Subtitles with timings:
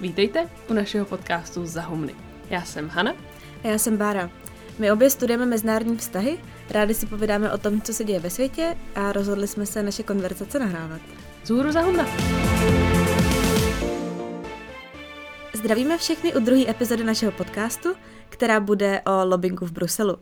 [0.00, 2.14] Vítejte u našeho podcastu Zahumny.
[2.50, 3.14] Já jsem Hana.
[3.64, 4.30] A já jsem Bára.
[4.78, 6.38] My obě studujeme mezinárodní vztahy,
[6.70, 10.02] rádi si povídáme o tom, co se děje ve světě a rozhodli jsme se naše
[10.02, 11.00] konverzace nahrávat.
[11.44, 12.06] Zůru Zahumna!
[15.52, 17.94] Zdravíme všechny u druhé epizody našeho podcastu,
[18.28, 20.16] která bude o lobbingu v Bruselu.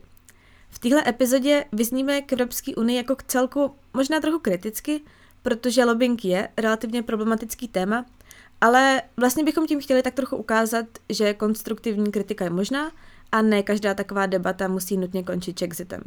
[0.70, 5.00] V téhle epizodě vyzníme k Evropské unii jako k celku možná trochu kriticky,
[5.42, 8.06] protože lobbying je relativně problematický téma,
[8.64, 12.92] ale vlastně bychom tím chtěli tak trochu ukázat, že konstruktivní kritika je možná
[13.32, 16.00] a ne každá taková debata musí nutně končit exitem.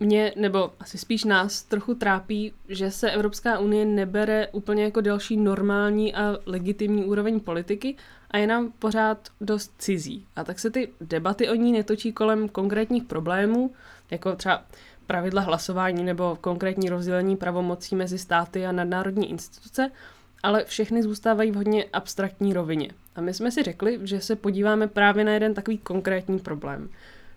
[0.00, 5.36] Mě, nebo asi spíš nás, trochu trápí, že se Evropská unie nebere úplně jako další
[5.36, 7.96] normální a legitimní úroveň politiky
[8.30, 10.26] a je nám pořád dost cizí.
[10.36, 13.70] A tak se ty debaty o ní netočí kolem konkrétních problémů,
[14.10, 14.64] jako třeba
[15.06, 19.90] pravidla hlasování nebo konkrétní rozdělení pravomocí mezi státy a nadnárodní instituce,
[20.46, 22.90] ale všechny zůstávají v hodně abstraktní rovině.
[23.16, 26.88] A my jsme si řekli, že se podíváme právě na jeden takový konkrétní problém.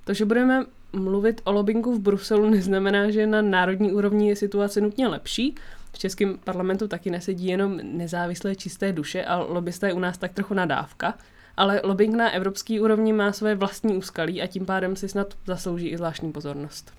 [0.04, 4.82] To, že budeme mluvit o lobbingu v Bruselu, neznamená, že na národní úrovni je situace
[4.82, 5.56] nutně lepší.
[5.94, 10.34] V českém parlamentu taky nesedí jenom nezávislé čisté duše a lobbysté je u nás tak
[10.34, 11.14] trochu nadávka.
[11.58, 15.88] Ale lobbying na evropské úrovni má své vlastní úskalí a tím pádem si snad zaslouží
[15.88, 16.94] i zvláštní pozornost.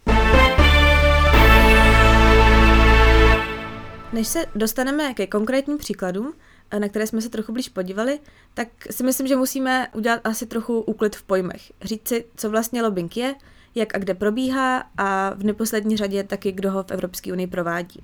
[4.12, 6.33] Než se dostaneme ke konkrétním příkladům,
[6.78, 8.20] na které jsme se trochu blíž podívali,
[8.55, 11.72] tak si myslím, že musíme udělat asi trochu úklid v pojmech.
[11.83, 13.34] Říct si, co vlastně lobbying je,
[13.75, 18.03] jak a kde probíhá a v neposlední řadě taky, kdo ho v Evropské unii provádí.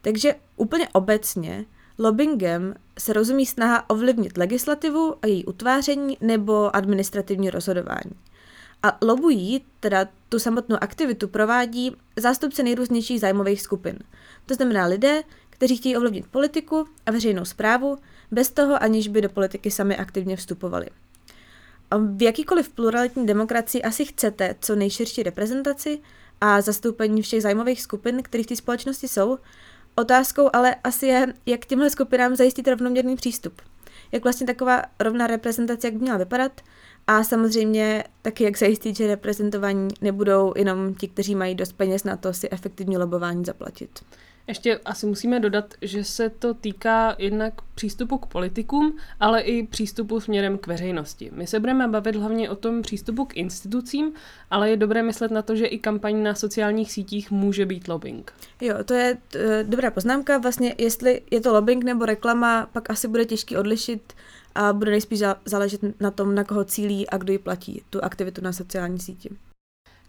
[0.00, 1.64] Takže úplně obecně
[1.98, 8.12] lobbyingem se rozumí snaha ovlivnit legislativu a její utváření nebo administrativní rozhodování.
[8.82, 13.98] A lobují, teda tu samotnou aktivitu, provádí zástupce nejrůznějších zájmových skupin.
[14.46, 17.98] To znamená lidé, kteří chtějí ovlivnit politiku a veřejnou zprávu,
[18.30, 20.86] bez toho, aniž by do politiky sami aktivně vstupovali.
[22.16, 26.00] V jakýkoliv pluralitní demokracii asi chcete co nejširší reprezentaci
[26.40, 29.38] a zastoupení všech zájmových skupin, kterých ty společnosti jsou.
[29.94, 33.62] Otázkou ale asi je, jak těmhle skupinám zajistit rovnoměrný přístup.
[34.12, 36.60] Jak vlastně taková rovná reprezentace, jak by měla vypadat
[37.08, 42.16] a samozřejmě taky, jak zajistit, že reprezentovaní nebudou jenom ti, kteří mají dost peněz na
[42.16, 43.90] to si efektivní lobování zaplatit.
[44.46, 50.20] Ještě asi musíme dodat, že se to týká jednak přístupu k politikům, ale i přístupu
[50.20, 51.30] směrem k veřejnosti.
[51.34, 54.12] My se budeme bavit hlavně o tom přístupu k institucím,
[54.50, 58.32] ale je dobré myslet na to, že i kampaň na sociálních sítích může být lobbying.
[58.60, 60.38] Jo, to je t- dobrá poznámka.
[60.38, 64.12] Vlastně, jestli je to lobbying nebo reklama, pak asi bude těžký odlišit
[64.54, 68.40] a bude nejspíš záležet na tom, na koho cílí a kdo ji platí, tu aktivitu
[68.40, 69.30] na sociální síti.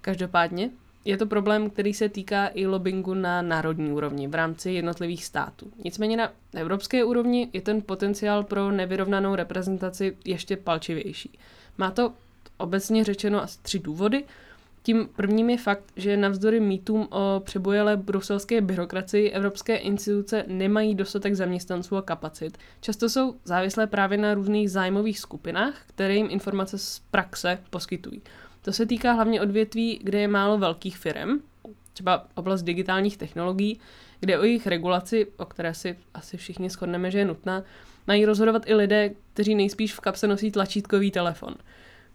[0.02, 0.70] Každopádně,
[1.06, 5.72] je to problém, který se týká i lobbingu na národní úrovni v rámci jednotlivých států.
[5.84, 11.40] Nicméně na evropské úrovni je ten potenciál pro nevyrovnanou reprezentaci ještě palčivější.
[11.78, 12.14] Má to
[12.58, 14.24] obecně řečeno asi tři důvody.
[14.84, 21.36] Tím prvním je fakt, že navzdory mýtům o přebojelé bruselské byrokracii evropské instituce nemají dostatek
[21.36, 22.58] zaměstnanců a kapacit.
[22.82, 28.22] Často jsou závislé právě na různých zájmových skupinách, které jim informace z praxe poskytují.
[28.62, 31.40] To se týká hlavně odvětví, kde je málo velkých firm,
[31.94, 33.80] třeba oblast digitálních technologií,
[34.20, 37.64] kde o jejich regulaci, o které si asi všichni shodneme, že je nutná,
[38.08, 41.56] mají rozhodovat i lidé, kteří nejspíš v kapse nosí tlačítkový telefon.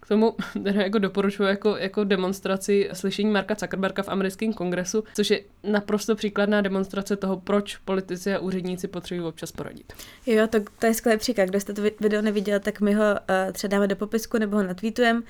[0.05, 5.29] K tomu teda jako doporučuji jako, jako demonstraci slyšení Marka Zuckerberga v americkém kongresu, což
[5.29, 9.93] je naprosto příkladná demonstrace toho, proč politici a úředníci potřebují občas poradit.
[10.25, 11.45] Jo, to, to je skvělý příklad.
[11.45, 14.63] Kdo jste to video neviděl, tak my ho uh, třeba dáme do popisku nebo ho
[14.63, 15.21] natweetujeme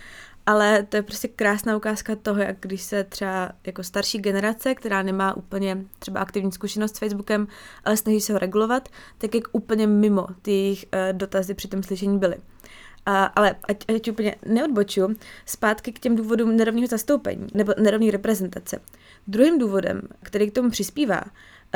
[0.45, 5.01] ale to je prostě krásná ukázka toho, jak když se třeba jako starší generace, která
[5.01, 7.47] nemá úplně třeba aktivní zkušenost s Facebookem,
[7.85, 11.83] ale snaží se ho regulovat, tak jak úplně mimo ty jejich uh, dotazy při tom
[11.83, 12.35] slyšení byly.
[13.05, 18.81] A, ale ať, ať úplně neodboču, zpátky k těm důvodům nerovného zastoupení nebo nerovné reprezentace.
[19.27, 21.21] Druhým důvodem, který k tomu přispívá,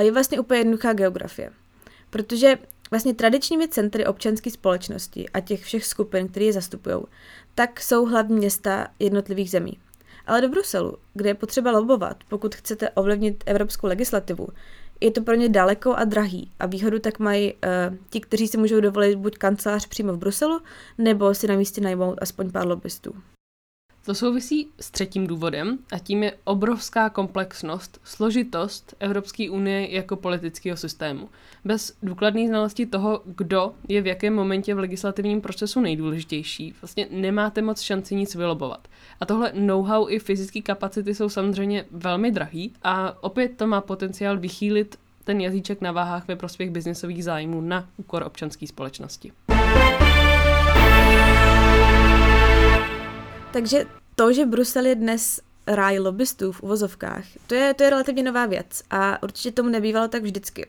[0.01, 1.51] je vlastně úplně jednoduchá geografie.
[2.09, 2.57] Protože
[2.91, 6.95] vlastně tradičními centry občanské společnosti a těch všech skupin, které je zastupují,
[7.55, 9.77] tak jsou hlavní města jednotlivých zemí.
[10.25, 14.47] Ale do Bruselu, kde je potřeba lobovat, pokud chcete ovlivnit evropskou legislativu,
[15.01, 17.59] je to pro ně daleko a drahý a výhodu tak mají uh,
[18.09, 20.61] ti, kteří si můžou dovolit buď kancelář přímo v Bruselu,
[20.97, 23.13] nebo si na místě najmout aspoň pár lobbystů.
[24.09, 30.77] To souvisí s třetím důvodem a tím je obrovská komplexnost, složitost Evropské unie jako politického
[30.77, 31.29] systému.
[31.65, 37.61] Bez důkladné znalosti toho, kdo je v jakém momentě v legislativním procesu nejdůležitější, vlastně nemáte
[37.61, 38.87] moc šanci nic vylobovat.
[39.19, 44.37] A tohle know-how i fyzické kapacity jsou samozřejmě velmi drahý a opět to má potenciál
[44.37, 49.31] vychýlit ten jazyček na váhách ve prospěch biznesových zájmů na úkor občanské společnosti.
[53.51, 53.85] Takže
[54.15, 58.45] to, že Brusel je dnes ráj lobbystů v uvozovkách, to je, to je relativně nová
[58.45, 60.65] věc a určitě tomu nebývalo tak vždycky.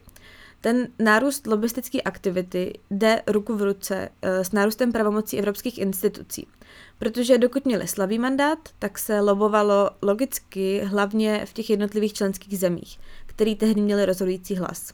[0.61, 6.47] Ten nárůst lobbystické aktivity jde ruku v ruce eh, s nárůstem pravomocí evropských institucí.
[6.99, 12.99] Protože dokud měli slabý mandát, tak se lobovalo logicky hlavně v těch jednotlivých členských zemích,
[13.27, 14.93] který tehdy měli rozhodující hlas.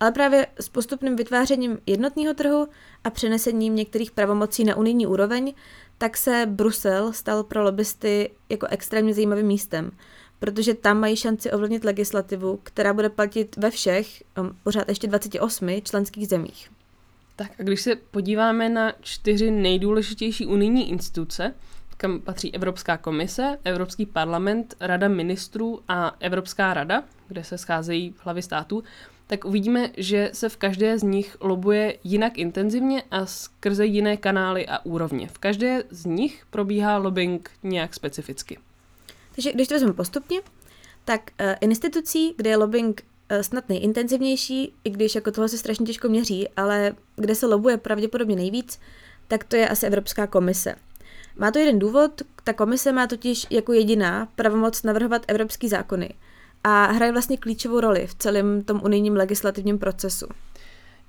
[0.00, 2.68] Ale právě s postupným vytvářením jednotného trhu
[3.04, 5.54] a přenesením některých pravomocí na unijní úroveň,
[5.98, 9.90] tak se Brusel stal pro lobbysty jako extrémně zajímavým místem,
[10.38, 15.80] protože tam mají šanci ovlivnit legislativu, která bude platit ve všech, um, pořád ještě 28
[15.82, 16.70] členských zemích.
[17.36, 21.54] Tak a když se podíváme na čtyři nejdůležitější unijní instituce,
[21.96, 28.42] kam patří Evropská komise, Evropský parlament, Rada ministrů a Evropská rada, kde se scházejí hlavy
[28.42, 28.84] států,
[29.36, 34.66] tak uvidíme, že se v každé z nich lobuje jinak intenzivně a skrze jiné kanály
[34.66, 35.28] a úrovně.
[35.28, 38.58] V každé z nich probíhá lobbying nějak specificky.
[39.34, 40.40] Takže když to vezmeme postupně,
[41.04, 45.86] tak uh, institucí, kde je lobbying uh, snad nejintenzivnější, i když jako toho se strašně
[45.86, 48.80] těžko měří, ale kde se lobuje pravděpodobně nejvíc,
[49.28, 50.74] tak to je asi Evropská komise.
[51.36, 56.14] Má to jeden důvod, ta komise má totiž jako jediná pravomoc navrhovat evropský zákony
[56.64, 60.26] a hraje vlastně klíčovou roli v celém tom unijním legislativním procesu.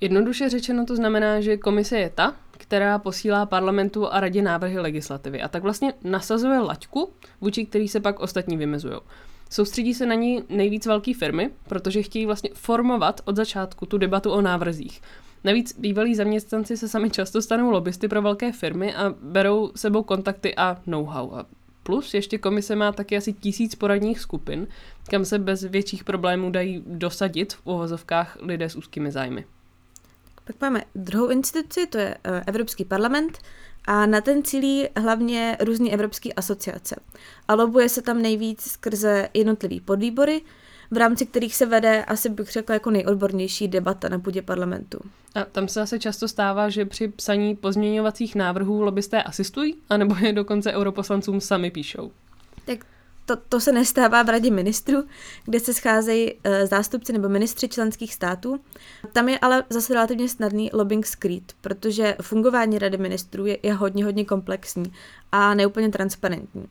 [0.01, 5.41] Jednoduše řečeno to znamená, že komise je ta, která posílá parlamentu a radě návrhy legislativy
[5.41, 7.09] a tak vlastně nasazuje laťku,
[7.41, 8.95] vůči který se pak ostatní vymezují.
[9.49, 14.31] Soustředí se na ní nejvíc velké firmy, protože chtějí vlastně formovat od začátku tu debatu
[14.31, 15.01] o návrzích.
[15.43, 20.55] Navíc bývalí zaměstnanci se sami často stanou lobbysty pro velké firmy a berou sebou kontakty
[20.55, 21.33] a know-how.
[21.35, 21.45] A
[21.85, 24.67] plus ještě komise má taky asi tisíc poradních skupin,
[25.09, 29.45] kam se bez větších problémů dají dosadit v uvozovkách lidé s úzkými zájmy.
[30.43, 33.39] Pak máme druhou instituci, to je eh, Evropský parlament
[33.85, 36.95] a na ten cílí hlavně různé evropské asociace.
[37.47, 40.41] A lobuje se tam nejvíc skrze jednotlivý podvýbory,
[40.91, 44.99] v rámci kterých se vede, asi bych řekla, jako nejodbornější debata na půdě parlamentu.
[45.35, 50.33] A tam se asi často stává, že při psaní pozměňovacích návrhů lobbysté asistují, anebo je
[50.33, 52.11] dokonce europoslancům sami píšou.
[52.65, 52.85] Tak
[53.25, 55.03] to, to se nestává v radě ministrů,
[55.45, 58.59] kde se scházejí e, zástupci nebo ministři členských států.
[59.13, 64.05] Tam je ale zase relativně snadný lobbying skrýt, protože fungování rady ministrů je, je hodně,
[64.05, 64.93] hodně komplexní
[65.31, 66.67] a neúplně transparentní.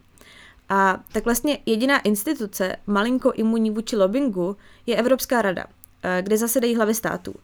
[0.69, 4.56] A tak vlastně jediná instituce malinko imunní vůči lobbingu
[4.87, 5.64] je Evropská rada,
[6.02, 7.34] e, kde zasedají hlavy států.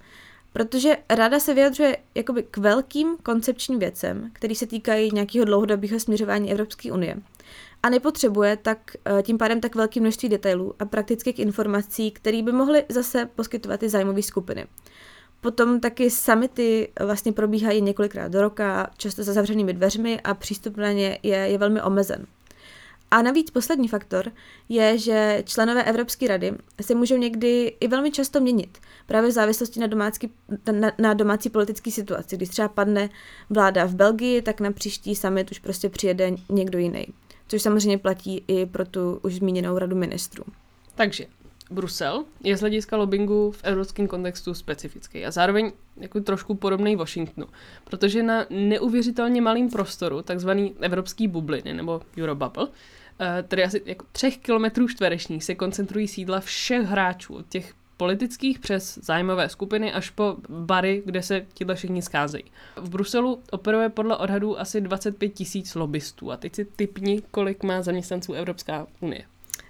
[0.53, 6.53] Protože rada se vyjadřuje jakoby k velkým koncepčním věcem, které se týkají nějakého dlouhodobého směřování
[6.53, 7.17] Evropské unie
[7.83, 12.53] a nepotřebuje tak eh, tím pádem tak velké množství detailů a praktických informací, které by
[12.53, 14.67] mohly zase poskytovat ty zájmové skupiny.
[15.41, 20.93] Potom taky samity vlastně probíhají několikrát do roka, často za zavřenými dveřmi a přístup na
[20.93, 22.27] ně je, je velmi omezen.
[23.11, 24.33] A navíc poslední faktor
[24.69, 29.81] je, že členové Evropské rady se můžou někdy i velmi často měnit, právě v závislosti
[29.81, 30.31] na domácí,
[30.73, 32.37] na, na domácí politické situaci.
[32.37, 33.09] Když třeba padne
[33.51, 37.07] vláda v Belgii, tak na příští summit už prostě přijede někdo jiný
[37.51, 40.45] což samozřejmě platí i pro tu už zmíněnou radu ministrů.
[40.95, 41.27] Takže
[41.71, 47.47] Brusel je z hlediska lobbingu v evropském kontextu specifický a zároveň jako trošku podobný Washingtonu,
[47.85, 52.69] protože na neuvěřitelně malém prostoru, takzvaný evropský bubliny nebo Eurobubble,
[53.49, 58.99] tedy asi jako třech kilometrů čtverečních, se koncentrují sídla všech hráčů, od těch politických přes
[59.03, 62.45] zájmové skupiny až po bary, kde se tihle všichni scházejí.
[62.77, 67.83] V Bruselu operuje podle odhadů asi 25 tisíc lobbystů a teď si typni, kolik má
[67.83, 69.25] zaměstnanců Evropská unie.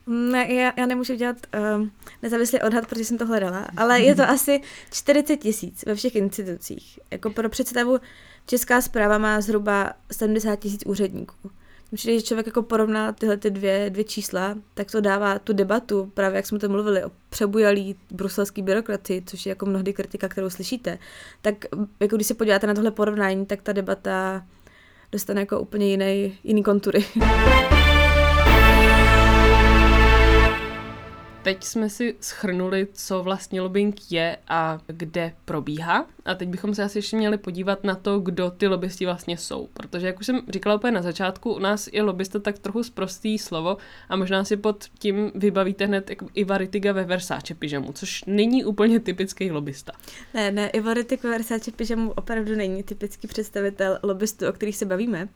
[0.06, 1.36] Ne, já, já nemůžu dělat
[1.76, 1.92] um,
[2.22, 4.60] nezávislý odhad, protože jsem to hledala, ale je to asi
[4.92, 6.98] 40 tisíc ve všech institucích.
[7.10, 7.98] Jako pro představu,
[8.46, 11.50] Česká zpráva má zhruba 70 tisíc úředníků.
[11.92, 16.10] Určitě, když člověk jako porovná tyhle ty dvě, dvě čísla, tak to dává tu debatu,
[16.14, 20.50] právě jak jsme to mluvili, o přebujalý bruselský byrokracii, což je jako mnohdy kritika, kterou
[20.50, 20.98] slyšíte,
[21.42, 21.54] tak
[22.00, 24.46] jako když se podíváte na tohle porovnání, tak ta debata
[25.12, 27.04] dostane jako úplně jiný, jiný kontury.
[31.42, 36.06] Teď jsme si schrnuli, co vlastně lobbying je a kde probíhá.
[36.24, 39.68] A teď bychom se asi ještě měli podívat na to, kdo ty lobbysti vlastně jsou.
[39.72, 43.38] Protože, jak už jsem říkala úplně na začátku, u nás je lobbysta tak trochu zprostý
[43.38, 43.76] slovo
[44.08, 48.64] a možná si pod tím vybavíte hned jako Iva Ritiga ve Versace pyžamu, což není
[48.64, 49.92] úplně typický lobbysta.
[50.34, 54.86] Ne, ne, Iva Ritig ve Versace pyžamu opravdu není typický představitel lobbystů, o kterých se
[54.86, 55.28] bavíme.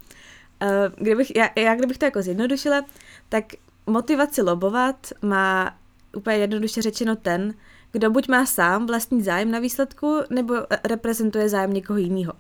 [0.62, 2.84] Uh, kdybych, já, já kdybych to jako zjednodušila,
[3.28, 3.44] tak
[3.87, 5.76] motivaci lobovat má
[6.14, 7.54] úplně jednoduše řečeno ten,
[7.92, 10.54] kdo buď má sám vlastní zájem na výsledku, nebo
[10.85, 12.33] reprezentuje zájem někoho jiného.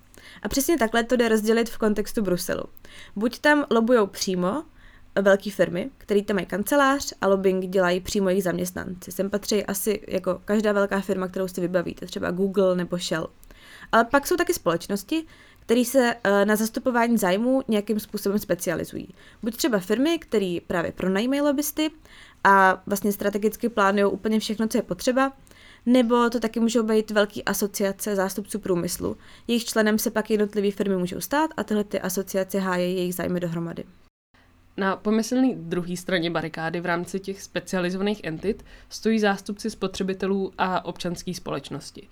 [0.42, 2.64] A přesně takhle to jde rozdělit v kontextu Bruselu.
[3.16, 4.62] Buď tam lobujou přímo
[5.22, 9.12] velké firmy, které tam mají kancelář a lobbying dělají přímo jejich zaměstnanci.
[9.12, 13.26] Sem patří asi jako každá velká firma, kterou si vybavíte, třeba Google nebo Shell.
[13.92, 15.24] Ale pak jsou taky společnosti,
[15.60, 19.08] které se eh, na zastupování zájmů nějakým způsobem specializují.
[19.42, 21.90] Buď třeba firmy, které právě pronajímají lobbysty
[22.44, 25.32] a vlastně strategicky plánují úplně všechno, co je potřeba,
[25.86, 29.16] nebo to taky můžou být velké asociace zástupců průmyslu.
[29.48, 33.40] Jejich členem se pak jednotlivé firmy můžou stát a tyhle ty asociace hájí jejich zájmy
[33.40, 33.84] dohromady.
[34.76, 41.34] Na pomyslný druhé straně barikády v rámci těch specializovaných entit stojí zástupci spotřebitelů a občanské
[41.34, 42.08] společnosti.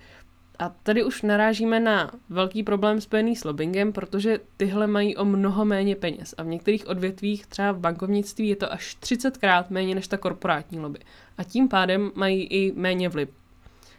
[0.59, 5.65] A tady už narážíme na velký problém spojený s lobbyingem, protože tyhle mají o mnoho
[5.65, 10.07] méně peněz a v některých odvětvích, třeba v bankovnictví, je to až 30krát méně než
[10.07, 10.99] ta korporátní lobby.
[11.37, 13.29] A tím pádem mají i méně vliv.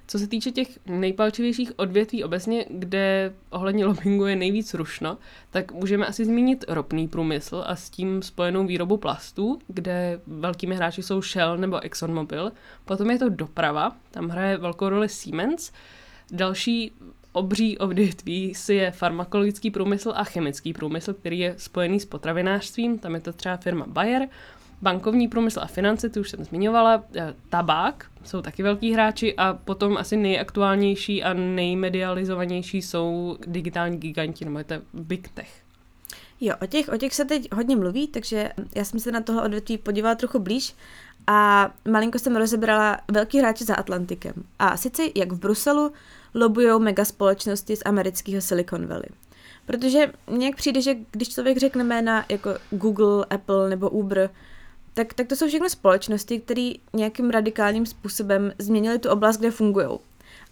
[0.07, 5.19] Co se týče těch nejpalčivějších odvětví obecně, kde ohledně lobbingu je nejvíc rušno,
[5.51, 11.03] tak můžeme asi zmínit ropný průmysl a s tím spojenou výrobu plastů, kde velkými hráči
[11.03, 12.53] jsou Shell nebo ExxonMobil.
[12.85, 15.73] Potom je to doprava, tam hraje velkou roli Siemens,
[16.33, 16.93] Další
[17.33, 23.15] obří odvětví si je farmakologický průmysl a chemický průmysl, který je spojený s potravinářstvím, tam
[23.15, 24.29] je to třeba firma Bayer,
[24.83, 29.55] bankovní průmysl a finance, ty už jsem zmiňovala, eh, tabák, jsou taky velký hráči a
[29.55, 35.64] potom asi nejaktuálnější a nejmedializovanější jsou digitální giganti, nebo je to Big Tech.
[36.45, 39.45] Jo, o těch, o těch se teď hodně mluví, takže já jsem se na toho
[39.45, 40.75] odvětví podívala trochu blíž
[41.27, 44.33] a malinko jsem rozebrala velký hráče za Atlantikem.
[44.59, 45.93] A sice jak v Bruselu
[46.35, 49.09] lobujou mega společnosti z amerického Silicon Valley.
[49.67, 54.31] Protože nějak přijde, že když člověk řekne jména jako Google, Apple nebo Uber,
[54.95, 59.89] tak, tak to jsou všechno společnosti, které nějakým radikálním způsobem změnily tu oblast, kde fungují.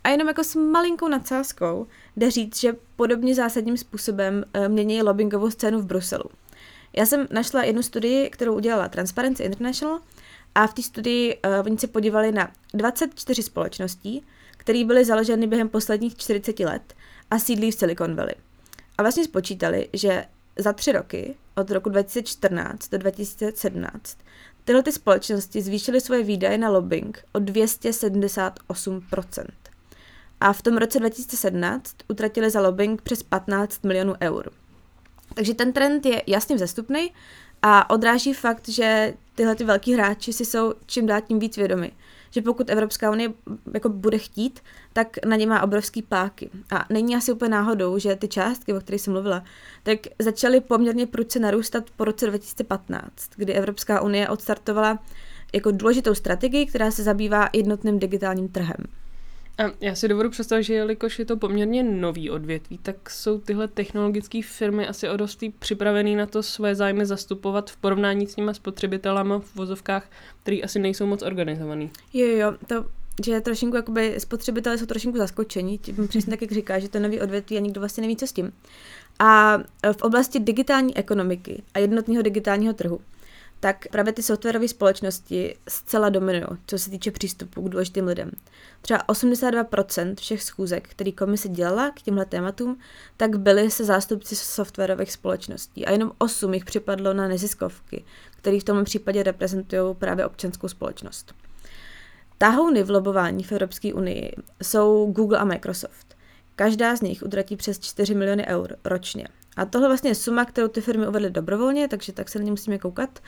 [0.05, 5.51] A jenom jako s malinkou nadsázkou jde říct, že podobně zásadním způsobem uh, mění lobbyingovou
[5.51, 6.25] scénu v Bruselu.
[6.97, 10.01] Já jsem našla jednu studii, kterou udělala Transparency International
[10.55, 14.25] a v té studii uh, oni se podívali na 24 společností,
[14.57, 16.95] které byly založeny během posledních 40 let
[17.31, 18.35] a sídlí v Silicon Valley.
[18.99, 20.25] A vlastně spočítali, že
[20.59, 24.19] za tři roky, od roku 2014 do 2017,
[24.65, 29.45] tyhle ty společnosti zvýšily svoje výdaje na lobbying o 278%.
[30.43, 34.51] A v tom roce 2017 utratili za lobbying přes 15 milionů eur.
[35.35, 37.13] Takže ten trend je jasně vzestupný
[37.63, 41.93] a odráží fakt, že tyhle ty velký hráči si jsou čím dál tím víc vědomi.
[42.31, 43.33] Že pokud Evropská unie
[43.75, 44.61] jako bude chtít,
[44.93, 46.51] tak na ně má obrovský páky.
[46.71, 49.45] A není asi úplně náhodou, že ty částky, o kterých jsem mluvila,
[49.83, 54.99] tak začaly poměrně prudce narůstat po roce 2015, kdy Evropská unie odstartovala
[55.55, 59.02] jako důležitou strategii, která se zabývá jednotným digitálním trhem.
[59.59, 63.69] A já si dovedu představit, že jelikož je to poměrně nový odvětví, tak jsou tyhle
[63.69, 68.55] technologické firmy asi o dost připravený na to své zájmy zastupovat v porovnání s nimi
[68.55, 70.11] spotřebitelama v vozovkách,
[70.43, 71.91] který asi nejsou moc organizovaný.
[72.13, 72.85] Jo, jo, to
[73.25, 77.21] že trošinku jakoby spotřebitelé jsou trošinku zaskočení, tím přesně tak, jak říká, že to nový
[77.21, 78.53] odvětví a nikdo vlastně neví, co s tím.
[79.19, 79.59] A
[79.93, 83.01] v oblasti digitální ekonomiky a jednotného digitálního trhu
[83.63, 88.31] tak právě ty softwarové společnosti zcela dominují, co se týče přístupu k důležitým lidem.
[88.81, 92.79] Třeba 82% všech schůzek, který komise dělala k těmhle tématům,
[93.17, 98.65] tak byly se zástupci softwarových společností a jenom 8 jich připadlo na neziskovky, které v
[98.65, 101.35] tomhle případě reprezentují právě občanskou společnost.
[102.39, 106.17] Tahouny v lobování v Evropské unii jsou Google a Microsoft.
[106.57, 109.29] Každá z nich utratí přes 4 miliony eur ročně.
[109.57, 112.51] A tohle vlastně je suma, kterou ty firmy uvedly dobrovolně, takže tak se na ně
[112.51, 113.19] musíme koukat.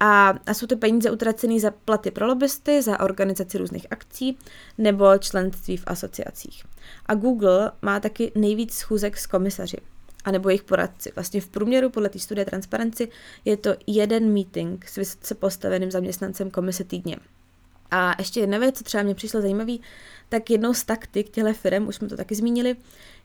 [0.00, 4.38] A, a jsou to peníze utracené za platy pro lobbysty, za organizaci různých akcí
[4.78, 6.64] nebo členství v asociacích.
[7.06, 9.76] A Google má taky nejvíc schůzek s komisaři
[10.24, 11.12] a nebo jejich poradci.
[11.14, 13.08] Vlastně v průměru podle té studie Transparency
[13.44, 17.16] je to jeden meeting s vysoce postaveným zaměstnancem komise týdně.
[17.90, 19.80] A ještě jedna věc, co třeba mě přišlo zajímavý,
[20.28, 22.76] tak jednou z taktik těchto firm, už jsme to taky zmínili,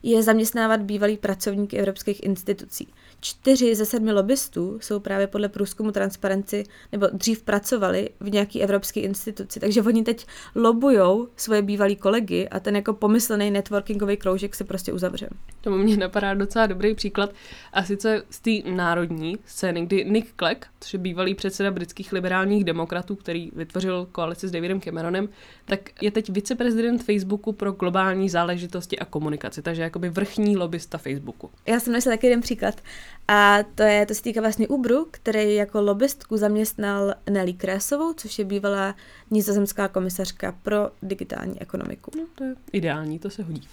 [0.02, 2.88] je zaměstnávat bývalý pracovníky evropských institucí.
[3.20, 9.00] Čtyři ze sedmi lobbystů jsou právě podle průzkumu transparenci nebo dřív pracovali v nějaké evropské
[9.00, 14.64] instituci, takže oni teď lobujou svoje bývalý kolegy a ten jako pomyslný networkingový kroužek se
[14.64, 15.28] prostě uzavře.
[15.60, 17.30] Tomu mě napadá docela dobrý příklad
[17.72, 22.64] a sice z té národní scény, kdy Nick Clegg, což je bývalý předseda britských liberálních
[22.64, 25.28] demokratů, který vytvořil koalici Davidem Cameronem,
[25.64, 31.50] tak je teď viceprezident Facebooku pro globální záležitosti a komunikaci, takže jakoby vrchní lobbysta Facebooku.
[31.66, 32.80] Já jsem našla taky jeden příklad
[33.28, 38.38] a to, je, to se týká vlastně Uberu, který jako lobbystku zaměstnal Nelly Krésovou, což
[38.38, 38.94] je bývalá
[39.30, 42.10] nizozemská komisařka pro digitální ekonomiku.
[42.16, 43.68] No, to je ideální, to se hodí.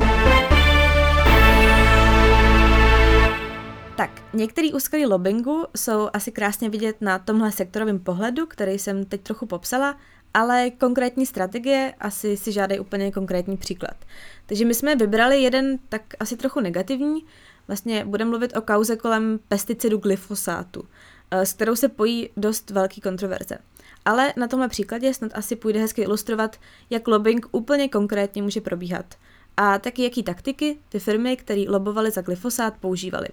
[3.96, 9.22] Tak, některé úskalí lobbingu jsou asi krásně vidět na tomhle sektorovém pohledu, který jsem teď
[9.22, 9.98] trochu popsala,
[10.34, 13.96] ale konkrétní strategie asi si žádají úplně konkrétní příklad.
[14.46, 17.26] Takže my jsme vybrali jeden tak asi trochu negativní,
[17.68, 20.84] vlastně budeme mluvit o kauze kolem pesticidu glyfosátu,
[21.32, 23.58] eh, s kterou se pojí dost velký kontroverze.
[24.06, 26.58] Ale na tomhle příkladě snad asi půjde hezky ilustrovat,
[26.90, 29.16] jak lobbying úplně konkrétně může probíhat.
[29.58, 33.28] A taky jaký taktiky ty firmy, které lobovaly za glyfosát, používaly.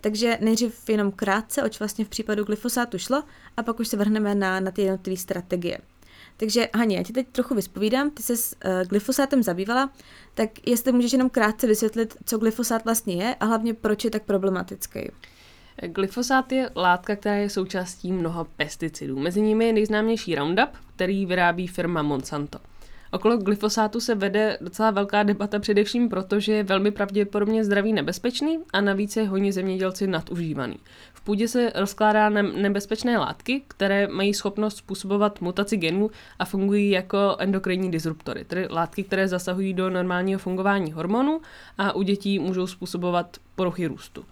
[0.00, 3.22] Takže nejdřív jenom krátce, oč vlastně v případu glyfosátu šlo,
[3.56, 5.78] a pak už se vrhneme na, na ty jednotlivé strategie.
[6.36, 9.92] Takže Hani, já ti teď trochu vyspovídám, ty se s uh, glyfosátem zabývala,
[10.34, 14.22] tak jestli můžeš jenom krátce vysvětlit, co glyfosát vlastně je a hlavně proč je tak
[14.22, 15.00] problematický.
[15.86, 19.18] Glyfosát je látka, která je součástí mnoha pesticidů.
[19.18, 22.58] Mezi nimi je nejznámější Roundup, který vyrábí firma Monsanto.
[23.14, 28.58] Okolo glyfosátu se vede docela velká debata především proto, že je velmi pravděpodobně zdraví nebezpečný
[28.72, 30.76] a navíc je hodně zemědělci nadužívaný.
[31.14, 37.36] V půdě se rozkládá nebezpečné látky, které mají schopnost způsobovat mutaci genů a fungují jako
[37.38, 41.40] endokrinní disruptory, tedy látky, které zasahují do normálního fungování hormonů
[41.78, 44.24] a u dětí můžou způsobovat poruchy růstu.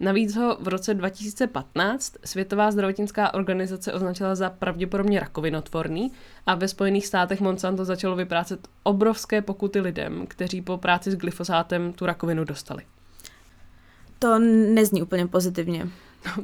[0.00, 6.12] Navíc ho v roce 2015 Světová zdravotnická organizace označila za pravděpodobně rakovinotvorný
[6.46, 11.92] a ve Spojených státech Monsanto začalo vyprácet obrovské pokuty lidem, kteří po práci s glyfosátem
[11.92, 12.82] tu rakovinu dostali.
[14.18, 14.38] To
[14.74, 15.88] nezní úplně pozitivně.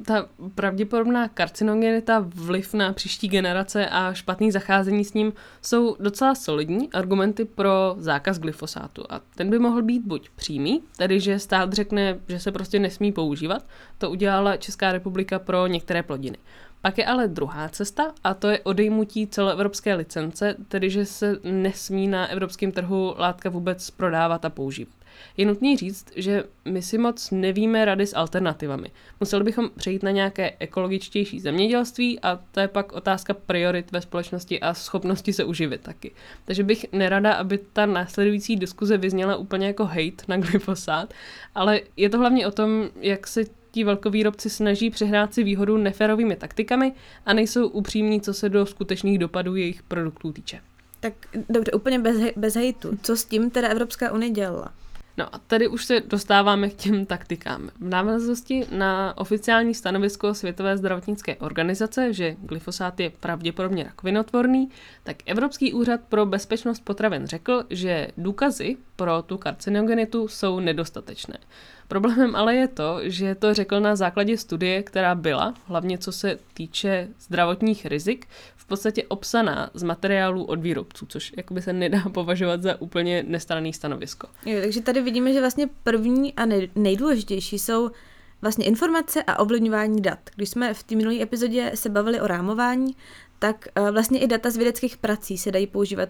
[0.07, 6.93] Ta pravděpodobná karcinogenita, vliv na příští generace a špatný zacházení s ním jsou docela solidní
[6.93, 9.05] argumenty pro zákaz glyfosátu.
[9.11, 13.13] A ten by mohl být buď přímý, tedy že stát řekne, že se prostě nesmí
[13.13, 13.67] používat,
[13.99, 16.39] to udělala Česká republika pro některé plodiny.
[16.83, 22.09] Pak je ale druhá cesta a to je odejmutí celoevropské licence, tedy že se nesmí
[22.09, 25.02] na evropském trhu látka vůbec prodávat a používat.
[25.37, 28.91] Je nutný říct, že my si moc nevíme rady s alternativami.
[29.21, 34.61] Museli bychom přejít na nějaké ekologičtější zemědělství a to je pak otázka priorit ve společnosti
[34.61, 36.13] a schopnosti se uživit taky.
[36.45, 41.15] Takže bych nerada, aby ta následující diskuze vyzněla úplně jako hate na glyfosát,
[41.55, 46.37] ale je to hlavně o tom, jak se ti velkovýrobci snaží přehrát si výhodu neférovými
[46.37, 46.93] taktikami
[47.27, 50.61] a nejsou upřímní, co se do skutečných dopadů jejich produktů týče.
[51.01, 51.13] Tak
[51.49, 52.99] dobře, úplně bez, bez hejtu.
[53.03, 54.73] Co s tím teda Evropská unie dělala?
[55.17, 57.71] No a tady už se dostáváme k těm taktikám.
[57.81, 64.71] V návaznosti na oficiální stanovisko Světové zdravotnické organizace, že glyfosát je pravděpodobně rakovinotvorný,
[65.03, 71.39] tak Evropský úřad pro bezpečnost potravin řekl, že důkazy pro tu karcinogenitu jsou nedostatečné.
[71.93, 76.39] Problémem ale je to, že to řekl na základě studie, která byla, hlavně co se
[76.55, 78.27] týče zdravotních rizik,
[78.57, 83.73] v podstatě obsaná z materiálů od výrobců, což jakoby se nedá považovat za úplně nestranný
[83.73, 84.29] stanovisko.
[84.47, 86.43] Jo, takže tady vidíme, že vlastně první a
[86.75, 87.91] nejdůležitější jsou
[88.43, 90.19] vlastně informace a ovlivňování dat.
[90.35, 92.97] Když jsme v té minulé epizodě se bavili o rámování,
[93.39, 96.09] tak eh, vlastně i data z vědeckých prací se dají používat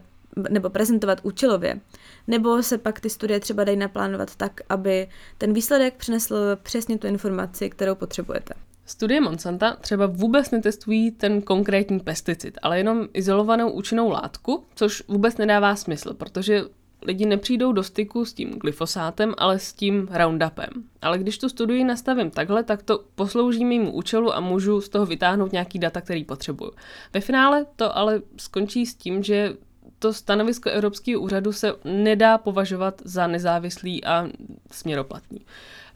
[0.51, 1.81] nebo prezentovat účelově.
[2.27, 7.07] Nebo se pak ty studie třeba dají naplánovat tak, aby ten výsledek přinesl přesně tu
[7.07, 8.55] informaci, kterou potřebujete.
[8.87, 15.37] Studie Monsanta třeba vůbec netestují ten konkrétní pesticid, ale jenom izolovanou účinnou látku, což vůbec
[15.37, 16.63] nedává smysl, protože
[17.03, 20.69] lidi nepřijdou do styku s tím glyfosátem, ale s tím Roundupem.
[21.03, 25.07] Ale když tu studii nastavím takhle, tak to poslouží mému účelu a můžu z toho
[25.07, 26.71] vytáhnout nějaký data, který potřebuju.
[27.13, 29.55] Ve finále to ale skončí s tím, že
[30.03, 34.29] to stanovisko Evropského úřadu se nedá považovat za nezávislý a
[34.71, 35.41] směroplatný.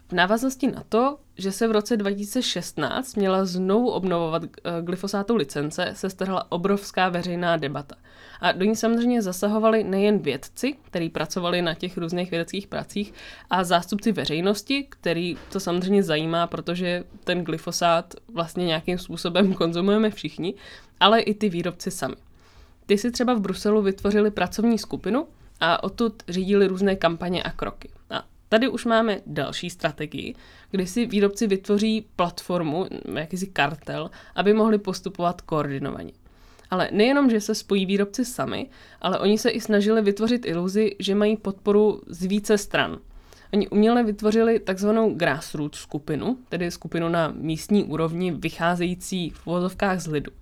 [0.09, 5.91] V návaznosti na to, že se v roce 2016 měla znovu obnovovat eh, glyfosátu licence,
[5.95, 7.95] se strhla obrovská veřejná debata.
[8.41, 13.15] A do ní samozřejmě zasahovali nejen vědci, kteří pracovali na těch různých vědeckých pracích,
[13.51, 20.55] a zástupci veřejnosti, který to samozřejmě zajímá, protože ten glyfosát vlastně nějakým způsobem konzumujeme všichni,
[21.01, 22.17] ale i ty výrobci sami.
[22.87, 25.27] Ty si třeba v Bruselu vytvořili pracovní skupinu
[25.61, 27.89] a odtud řídili různé kampaně a kroky.
[28.11, 30.35] A tady už máme další strategii,
[30.71, 36.13] kdy si výrobci vytvoří platformu, jakýsi kartel, aby mohli postupovat koordinovaně.
[36.71, 38.71] Ale nejenom, že se spojí výrobci sami,
[39.01, 42.99] ale oni se i snažili vytvořit iluzi, že mají podporu z více stran.
[43.53, 50.07] Oni uměle vytvořili takzvanou grassroots skupinu, tedy skupinu na místní úrovni vycházející v vozovkách z
[50.07, 50.33] lidu.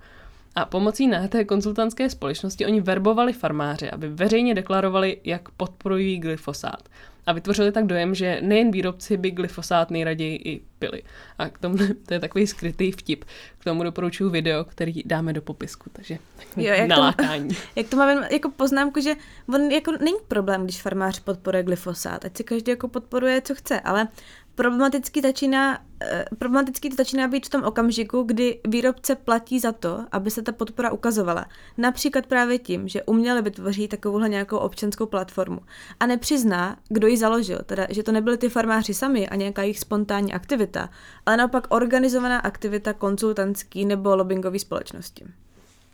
[0.54, 6.88] A pomocí té konzultantské společnosti oni verbovali farmáře, aby veřejně deklarovali, jak podporují glyfosát
[7.26, 11.02] a vytvořili tak dojem, že nejen výrobci by glyfosát nejraději i pili.
[11.38, 13.24] A k tomu to je takový skrytý vtip.
[13.58, 16.18] K tomu doporučuji video, který dáme do popisku, takže
[16.56, 17.48] jo, jak nalákání.
[17.48, 19.14] To, jak to máme jako poznámku, že
[19.54, 23.80] on jako není problém, když farmář podporuje glyfosát, ať si každý jako podporuje, co chce,
[23.80, 24.08] ale
[24.54, 30.04] Problematický začíná, eh, problematický to začíná být v tom okamžiku, kdy výrobce platí za to,
[30.12, 31.46] aby se ta podpora ukazovala.
[31.78, 35.60] Například právě tím, že uměle vytvoří takovouhle nějakou občanskou platformu
[36.00, 39.80] a nepřizná, kdo ji založil, teda že to nebyly ty farmáři sami a nějaká jejich
[39.80, 40.90] spontánní aktivita,
[41.26, 45.24] ale naopak organizovaná aktivita konzultantský nebo lobbyingový společnosti.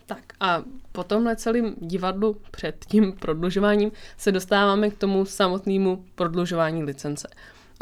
[0.07, 6.83] Tak a po tomhle celém divadlu před tím prodlužováním se dostáváme k tomu samotnému prodlužování
[6.83, 7.29] licence.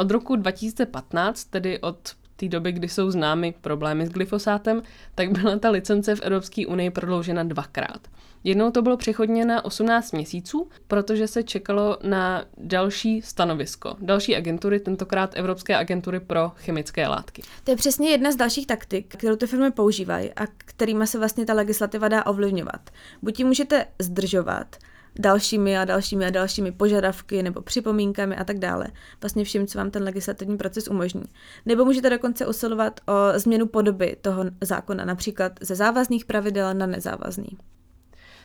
[0.00, 4.82] Od roku 2015, tedy od té doby, kdy jsou známy problémy s glyfosátem,
[5.14, 8.08] tak byla ta licence v Evropské unii prodloužena dvakrát.
[8.44, 13.96] Jednou to bylo přechodně na 18 měsíců, protože se čekalo na další stanovisko.
[14.00, 17.42] Další agentury, tentokrát Evropské agentury pro chemické látky.
[17.64, 21.46] To je přesně jedna z dalších taktik, kterou ty firmy používají a kterými se vlastně
[21.46, 22.90] ta legislativa dá ovlivňovat.
[23.22, 24.76] Buď ji můžete zdržovat,
[25.18, 28.86] dalšími a dalšími a dalšími požadavky nebo připomínkami a tak dále.
[29.20, 31.24] Vlastně vším, co vám ten legislativní proces umožní.
[31.66, 37.58] Nebo můžete dokonce usilovat o změnu podoby toho zákona, například ze závazných pravidel na nezávazný.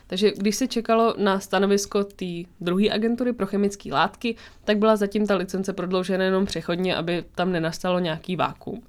[0.06, 2.26] Takže když se čekalo na stanovisko té
[2.60, 7.52] druhé agentury pro chemické látky, tak byla zatím ta licence prodloužena jenom přechodně, aby tam
[7.52, 8.82] nenastalo nějaký vákuum.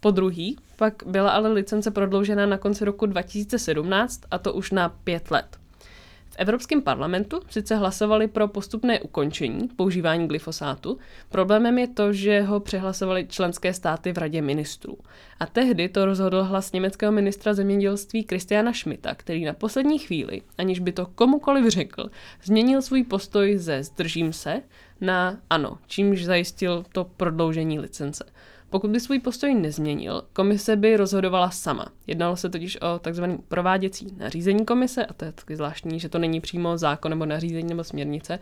[0.00, 4.88] Po druhý pak byla ale licence prodloužena na konci roku 2017 a to už na
[4.88, 5.58] pět let.
[6.38, 10.98] Evropském parlamentu sice hlasovali pro postupné ukončení používání glyfosátu,
[11.28, 14.98] problémem je to, že ho přehlasovali členské státy v radě ministrů.
[15.40, 20.78] A tehdy to rozhodl hlas německého ministra zemědělství Kristiana Schmidta, který na poslední chvíli, aniž
[20.78, 22.10] by to komukoliv řekl,
[22.42, 24.62] změnil svůj postoj ze zdržím se
[25.00, 28.24] na ano, čímž zajistil to prodloužení licence.
[28.70, 31.86] Pokud by svůj postoj nezměnil, komise by rozhodovala sama.
[32.06, 33.24] Jednalo se totiž o tzv.
[33.48, 37.68] prováděcí nařízení komise, a to je taky zvláštní, že to není přímo zákon nebo nařízení
[37.68, 38.38] nebo směrnice.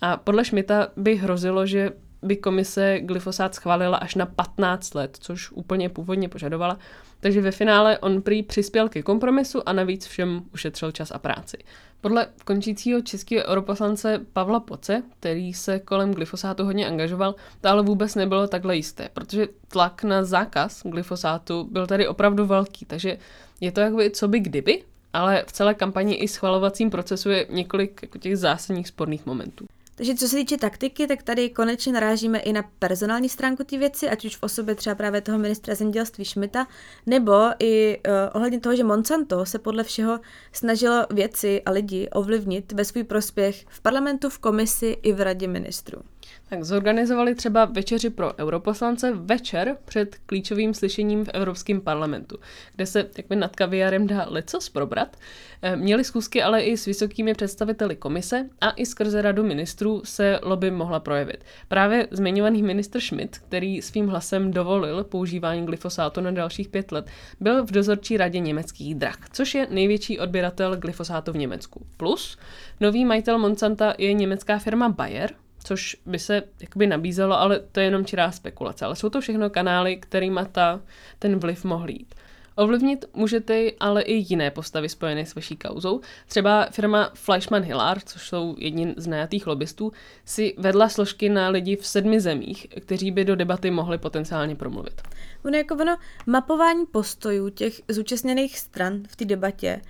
[0.00, 1.90] A podle Šmita by hrozilo, že
[2.22, 6.78] by komise glyfosát schválila až na 15 let, což úplně původně požadovala.
[7.20, 11.56] Takže ve finále on prý přispěl ke kompromisu a navíc všem ušetřil čas a práci.
[12.00, 18.14] Podle končícího českého europoslance Pavla Poce, který se kolem glyfosátu hodně angažoval, to ale vůbec
[18.14, 23.18] nebylo takhle jisté, protože tlak na zákaz glyfosátu byl tady opravdu velký, takže
[23.60, 24.82] je to jakoby co by kdyby,
[25.12, 29.66] ale v celé kampani i schvalovacím procesu je několik jako těch zásadních sporných momentů.
[30.02, 34.08] Takže co se týče taktiky, tak tady konečně narážíme i na personální stránku té věci,
[34.08, 36.66] ať už v osobě třeba právě toho ministra zemědělství Šmita,
[37.06, 40.20] nebo i uh, ohledně toho, že Monsanto se podle všeho
[40.52, 45.48] snažilo věci a lidi ovlivnit ve svůj prospěch v parlamentu, v komisi i v radě
[45.48, 46.02] ministrů.
[46.48, 52.38] Tak zorganizovali třeba večeři pro europoslance večer před klíčovým slyšením v Evropském parlamentu,
[52.76, 55.16] kde se jakby nad kaviárem dá lecos probrat.
[55.62, 60.40] Eh, měli schůzky ale i s vysokými představiteli komise a i skrze radu ministrů se
[60.42, 61.44] lobby mohla projevit.
[61.68, 67.06] Právě zmiňovaný ministr Schmidt, který svým hlasem dovolil používání glyfosátu na dalších pět let,
[67.40, 71.86] byl v dozorčí radě německých drah, což je největší odběratel glyfosátu v Německu.
[71.96, 72.38] Plus,
[72.80, 75.30] nový majitel Monsanta je německá firma Bayer,
[75.64, 78.84] což by se jakoby nabízelo, ale to je jenom čirá spekulace.
[78.84, 80.80] Ale jsou to všechno kanály, kterými ta,
[81.18, 82.14] ten vliv mohl jít.
[82.54, 86.00] Ovlivnit můžete ale i jiné postavy spojené s vaší kauzou.
[86.26, 89.92] Třeba firma Fleischmann Hillard, což jsou jedni z najatých lobbystů,
[90.24, 95.02] si vedla složky na lidi v sedmi zemích, kteří by do debaty mohli potenciálně promluvit.
[95.44, 95.96] Ono jako ono,
[96.26, 99.80] mapování postojů těch zúčastněných stran v té debatě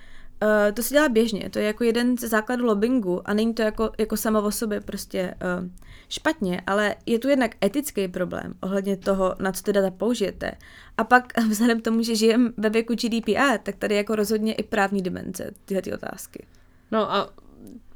[0.43, 3.61] Uh, to se dělá běžně, to je jako jeden ze základů lobbingu a není to
[3.61, 5.69] jako, jako samo o sobě prostě uh,
[6.09, 10.51] špatně, ale je tu jednak etický problém ohledně toho, na co ty data použijete.
[10.97, 14.63] A pak vzhledem k tomu, že žijeme ve věku GDPR, tak tady jako rozhodně i
[14.63, 16.45] právní dimenze tyhle ty otázky.
[16.91, 17.29] No a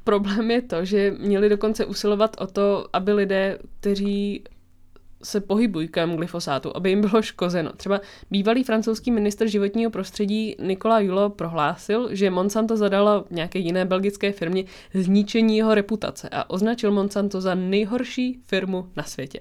[0.04, 4.44] problém je to, že měli dokonce usilovat o to, aby lidé, kteří
[5.22, 7.72] se pohybují kolem glyfosátu, aby jim bylo škozeno.
[7.72, 8.00] Třeba
[8.30, 14.64] bývalý francouzský minister životního prostředí Nikola Julo prohlásil, že Monsanto zadala nějaké jiné belgické firmě
[14.94, 19.40] zničení jeho reputace a označil Monsanto za nejhorší firmu na světě.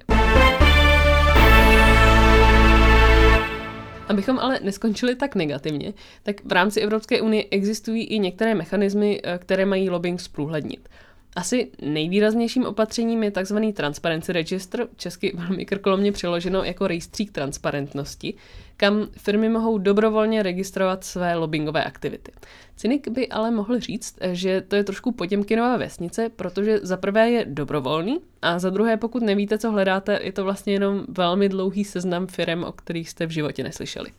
[4.07, 9.37] Abychom ale neskončili tak negativně, tak v rámci Evropské unie existují i některé mechanismy, eh,
[9.37, 10.89] které mají lobbying zprůhlednit.
[11.37, 13.57] Asi nejvýraznějším opatřením je tzv.
[13.73, 18.33] Transparency Register, česky velmi krkolomně přeloženo jako rejstřík transparentnosti,
[18.77, 22.31] kam firmy mohou dobrovolně registrovat své lobbyingové aktivity.
[22.75, 27.45] Cynik by ale mohl říct, že to je trošku potěmkinová vesnice, protože za prvé je
[27.45, 32.27] dobrovolný a za druhé, pokud nevíte, co hledáte, je to vlastně jenom velmi dlouhý seznam
[32.27, 34.09] firm, o kterých jste v životě neslyšeli.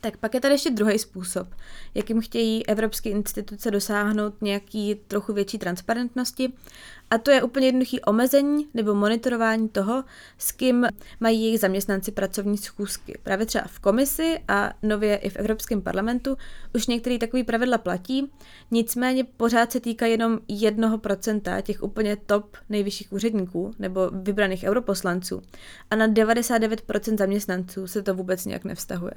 [0.00, 1.48] Tak pak je tady ještě druhý způsob,
[1.94, 6.52] jakým chtějí evropské instituce dosáhnout nějaký trochu větší transparentnosti.
[7.10, 10.04] A to je úplně jednoduchý omezení nebo monitorování toho,
[10.38, 10.86] s kým
[11.20, 13.18] mají jejich zaměstnanci pracovní schůzky.
[13.22, 16.36] Právě třeba v komisi a nově i v Evropském parlamentu
[16.74, 18.30] už některé takové pravidla platí,
[18.70, 25.42] nicméně pořád se týká jenom jednoho procenta těch úplně top nejvyšších úředníků nebo vybraných europoslanců
[25.90, 29.12] a na 99% zaměstnanců se to vůbec nějak nevztahuje.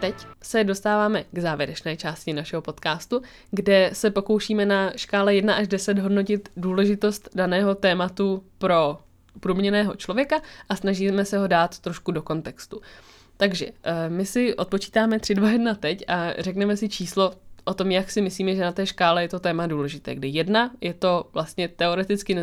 [0.00, 5.68] Teď se dostáváme k závěrečné části našeho podcastu, kde se pokoušíme na škále 1 až
[5.68, 8.98] 10 hodnotit důležitost daného tématu pro
[9.40, 12.80] průměrného člověka a snažíme se ho dát trošku do kontextu.
[13.36, 17.90] Takže eh, my si odpočítáme 3, 2, 1 teď a řekneme si číslo o tom,
[17.90, 20.14] jak si myslíme, že na té škále je to téma důležité.
[20.14, 22.36] Kdy jedna je to vlastně teoreticky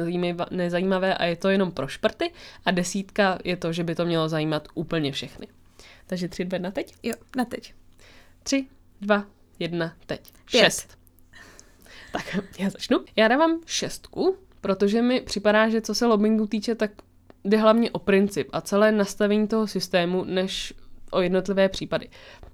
[0.52, 2.32] nezajímavé a je to jenom pro šprty
[2.66, 5.48] a desítka je to, že by to mělo zajímat úplně všechny.
[6.08, 6.96] Takže tři, dva, na teď?
[7.04, 7.74] Jo, na teď.
[8.44, 8.68] Tři,
[9.02, 9.26] dva,
[9.60, 10.32] jedna, teď.
[10.52, 10.64] Pět.
[10.64, 10.98] Šest.
[12.12, 13.00] Tak já začnu.
[13.16, 16.92] Já dávám šestku, protože mi připadá, že co se lobbingu týče, tak
[17.44, 20.74] jde hlavně o princip a celé nastavení toho systému, než
[21.12, 22.10] o jednotlivé případy.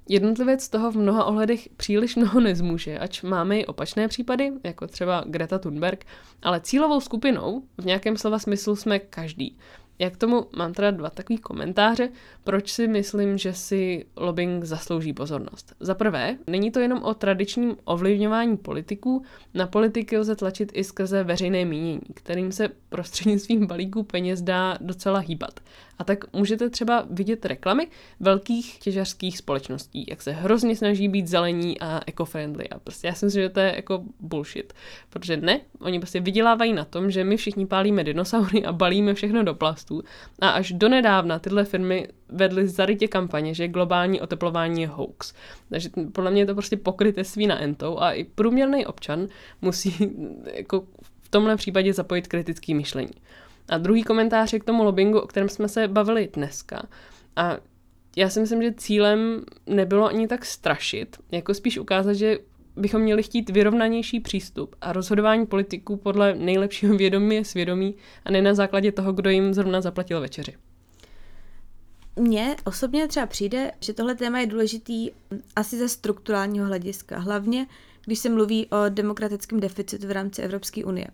[0.09, 5.23] Jednotlivec toho v mnoha ohledech příliš mnoho nezmůže, ač máme i opačné případy, jako třeba
[5.27, 6.05] Greta Thunberg,
[6.41, 9.57] ale cílovou skupinou v nějakém slova smyslu jsme každý.
[9.99, 12.09] Jak tomu mám teda dva takový komentáře,
[12.43, 15.75] proč si myslím, že si lobbying zaslouží pozornost.
[15.79, 21.23] Za prvé, není to jenom o tradičním ovlivňování politiků, na politiky lze tlačit i skrze
[21.23, 25.59] veřejné mínění, kterým se prostřednictvím balíků peněz dá docela hýbat.
[25.99, 27.88] A tak můžete třeba vidět reklamy
[28.19, 32.67] velkých těžařských společností, jak se hrozně snaží být zelení a eco-friendly.
[32.71, 34.73] A prostě já si myslím, že to je jako bullshit.
[35.09, 39.43] Protože ne, oni prostě vydělávají na tom, že my všichni pálíme dinosaury a balíme všechno
[39.43, 40.03] do plastů.
[40.39, 45.33] A až donedávna tyhle firmy vedly zarytě kampaně, že globální oteplování je hoax.
[45.69, 49.27] Takže podle mě je to prostě pokrytectví na entou a i průměrný občan
[49.62, 49.95] musí
[50.53, 50.85] jako
[51.21, 53.13] v tomhle případě zapojit kritické myšlení.
[53.69, 56.88] A druhý komentář je k tomu lobbingu, o kterém jsme se bavili dneska.
[57.36, 57.58] A
[58.15, 62.38] já si myslím, že cílem nebylo ani tak strašit, jako spíš ukázat, že
[62.75, 68.41] bychom měli chtít vyrovnanější přístup a rozhodování politiků podle nejlepšího vědomí je svědomí a ne
[68.41, 70.55] na základě toho, kdo jim zrovna zaplatil večeři.
[72.15, 75.10] Mně osobně třeba přijde, že tohle téma je důležitý
[75.55, 77.67] asi ze strukturálního hlediska, hlavně
[78.05, 81.08] když se mluví o demokratickém deficitu v rámci Evropské unie.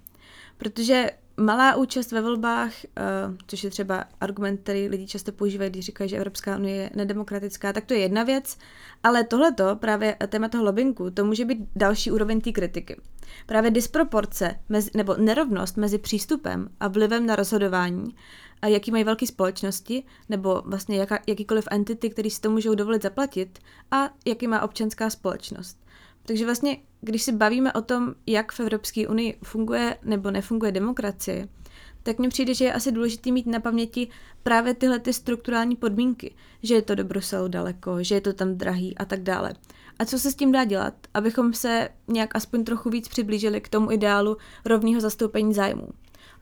[0.58, 5.86] Protože malá účast ve volbách, uh, což je třeba argument, který lidi často používají, když
[5.86, 8.58] říkají, že Evropská unie je nedemokratická, tak to je jedna věc,
[9.04, 13.02] ale tohleto, právě téma toho lobbingu, to může být další úroveň té kritiky.
[13.46, 18.16] Právě disproporce mezi, nebo nerovnost mezi přístupem a vlivem na rozhodování,
[18.62, 23.02] a jaký mají velké společnosti, nebo vlastně jaká, jakýkoliv entity, který si to můžou dovolit
[23.02, 23.60] zaplatit,
[23.92, 25.85] a jaký má občanská společnost.
[26.26, 31.48] Takže vlastně, když se bavíme o tom, jak v Evropské unii funguje nebo nefunguje demokracie,
[32.04, 34.08] tak mně přijde, že je asi důležité mít na paměti
[34.44, 38.56] právě tyhle ty strukturální podmínky, že je to do Bruselu daleko, že je to tam
[38.56, 39.54] drahý a tak dále.
[40.00, 43.70] A co se s tím dá dělat, abychom se nějak aspoň trochu víc přiblížili k
[43.70, 45.88] tomu ideálu rovného zastoupení zájmů.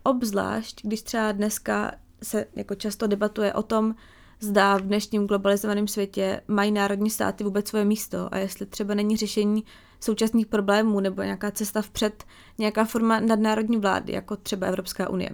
[0.03, 1.91] Obzvlášť, když třeba dneska
[2.23, 3.95] se jako často debatuje o tom,
[4.43, 9.17] zda v dnešním globalizovaném světě mají národní státy vůbec svoje místo a jestli třeba není
[9.17, 9.63] řešení
[9.99, 12.23] současných problémů nebo nějaká cesta vpřed,
[12.57, 15.29] nějaká forma nadnárodní vlády, jako třeba Evropská unie.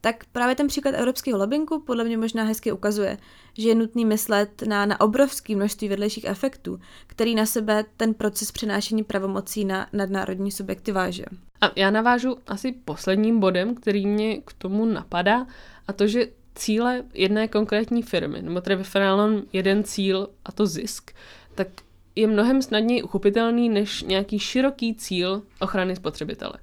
[0.00, 3.18] Tak právě ten příklad evropského lobbingu podle mě možná hezky ukazuje,
[3.58, 8.52] že je nutný myslet na, na obrovské množství vedlejších efektů, který na sebe ten proces
[8.52, 11.24] přenášení pravomocí na nadnárodní subjekty váže.
[11.60, 15.46] A já navážu asi posledním bodem, který mě k tomu napadá,
[15.88, 20.66] a to, že cíle jedné konkrétní firmy, nebo tedy ve finále jeden cíl, a to
[20.66, 21.10] zisk,
[21.54, 21.68] tak
[22.16, 26.54] je mnohem snadněji uchopitelný než nějaký široký cíl ochrany spotřebitele.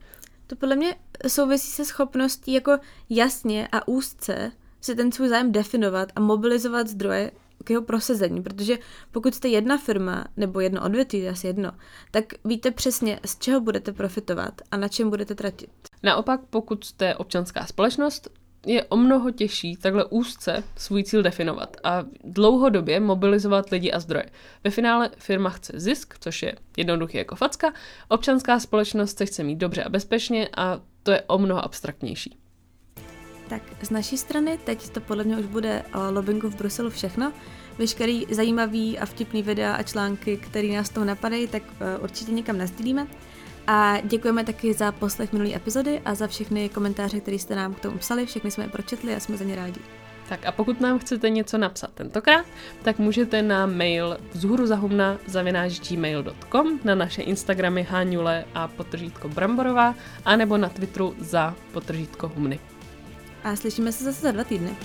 [0.48, 0.96] To podle mě
[1.28, 2.78] souvisí se schopností jako
[3.10, 4.52] jasně a úzce
[4.82, 7.32] si ten svůj zájem definovat a mobilizovat zdroje
[7.64, 8.78] k jeho prosazení, protože
[9.12, 11.72] pokud jste jedna firma nebo jedno odvětví, asi jedno,
[12.12, 15.70] tak víte přesně, z čeho budete profitovat a na čem budete tratit.
[16.04, 18.30] Naopak, pokud jste občanská společnost,
[18.66, 24.26] je o mnoho těžší takhle úzce svůj cíl definovat a dlouhodobě mobilizovat lidi a zdroje.
[24.64, 27.74] Ve finále firma chce zisk, což je jednoduchý jako facka,
[28.10, 32.38] občanská společnost se chce mít dobře a bezpečně a to je o mnoho abstraktnější.
[33.50, 37.34] Tak z naší strany teď to podle mě už bude o lobbingu v Bruselu všechno.
[37.78, 42.58] Veškerý zajímavý a vtipný videa a články, které nás toho napadají, tak eh, určitě někam
[42.58, 43.08] nazdílíme.
[43.74, 47.80] A děkujeme taky za poslech minulý epizody a za všechny komentáře, které jste nám k
[47.80, 48.26] tomu psali.
[48.26, 49.80] Všechny jsme je pročetli a jsme za ně rádi.
[50.30, 52.46] Tak a pokud nám chcete něco napsat tentokrát,
[52.84, 55.18] tak můžete na mail vzhůruzahumna
[55.90, 62.60] gmail.com, na naše Instagramy Háňule a potržítko Bramborová, anebo na Twitteru za potržítko Humny.
[63.44, 64.76] A slyšíme se zase za dva týdny.